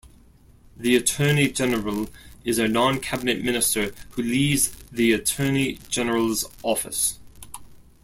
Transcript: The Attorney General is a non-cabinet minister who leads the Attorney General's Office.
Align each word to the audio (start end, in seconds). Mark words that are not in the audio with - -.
The 0.75 0.95
Attorney 0.95 1.49
General 1.51 2.09
is 2.43 2.57
a 2.57 2.67
non-cabinet 2.67 3.43
minister 3.43 3.93
who 4.13 4.23
leads 4.23 4.69
the 4.91 5.11
Attorney 5.13 5.73
General's 5.91 6.43
Office. 6.63 7.19